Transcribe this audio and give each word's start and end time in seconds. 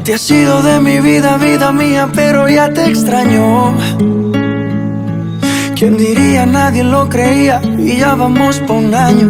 te 0.00 0.14
has 0.14 0.30
ido 0.30 0.62
de 0.62 0.80
mi 0.80 1.00
vida, 1.00 1.36
vida 1.38 1.72
mía, 1.72 2.08
pero 2.14 2.48
ya 2.48 2.68
te 2.72 2.86
extraño. 2.86 3.74
¿Quién 5.74 5.96
diría? 5.96 6.44
Nadie 6.46 6.84
lo 6.84 7.08
creía 7.08 7.60
y 7.78 7.98
ya 7.98 8.14
vamos 8.14 8.60
por 8.60 8.76
un 8.76 8.94
año. 8.94 9.28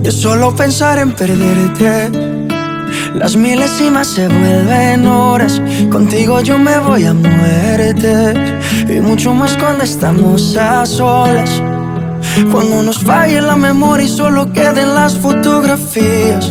De 0.00 0.10
solo 0.12 0.54
pensar 0.54 0.98
en 0.98 1.12
perderte. 1.12 2.10
Las 3.14 3.36
milésimas 3.36 4.08
se 4.08 4.28
vuelven 4.28 5.06
horas. 5.06 5.60
Contigo 5.90 6.40
yo 6.40 6.58
me 6.58 6.78
voy 6.78 7.04
a 7.04 7.14
muerte. 7.14 8.34
Y 8.88 9.00
mucho 9.00 9.34
más 9.34 9.56
cuando 9.56 9.84
estamos 9.84 10.56
a 10.56 10.84
solas. 10.84 11.62
Cuando 12.50 12.82
nos 12.82 12.98
falle 12.98 13.40
la 13.40 13.56
memoria 13.56 14.04
y 14.04 14.08
solo 14.08 14.52
queden 14.52 14.94
las 14.94 15.18
fotografías. 15.18 16.50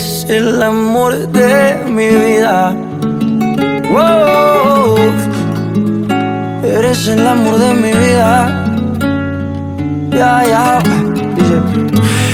Eres 0.00 0.24
el 0.30 0.62
amor 0.62 1.14
de 1.28 1.76
mi 1.86 2.08
vida. 2.08 2.74
Wow. 3.92 4.96
Eres 6.64 7.06
el 7.06 7.26
amor 7.26 7.58
de 7.58 7.74
mi 7.74 7.92
vida. 7.92 8.64
Ya, 10.10 10.42
ya. 10.46 10.99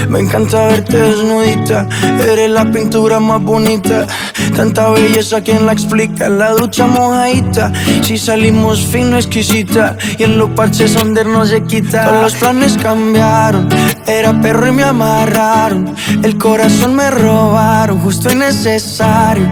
Me 0.09 0.19
encanta 0.19 0.67
verte 0.67 0.97
desnudita. 0.97 1.87
Eres 2.27 2.49
la 2.49 2.65
pintura 2.71 3.19
más 3.19 3.41
bonita. 3.41 4.07
Tanta 4.55 4.89
belleza, 4.89 5.41
¿quién 5.41 5.65
la 5.65 5.73
explica? 5.73 6.29
La 6.29 6.51
ducha 6.51 6.87
mojadita. 6.87 7.71
Si 8.01 8.17
salimos 8.17 8.79
fino, 8.85 9.17
exquisita. 9.17 9.97
Y 10.17 10.23
en 10.23 10.37
los 10.37 10.49
parches 10.51 10.93
donde 10.93 11.23
no 11.25 11.45
se. 11.45 11.61
Todos 11.61 12.23
los 12.23 12.35
planes 12.35 12.77
cambiaron. 12.77 13.67
Era 14.07 14.39
perro 14.41 14.67
y 14.67 14.71
me 14.71 14.83
amarraron. 14.83 15.93
El 16.23 16.37
corazón 16.37 16.95
me 16.95 17.11
robaron, 17.11 17.99
justo 17.99 18.31
y 18.31 18.35
necesario. 18.35 19.51